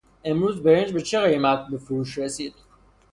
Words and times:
امروز 0.23 0.63
برنج 0.63 0.93
به 0.93 1.01
چه 1.01 1.19
قیمت 1.21 1.67
به 1.67 1.77
فروش 1.77 2.17
رسید؟ 2.17 2.53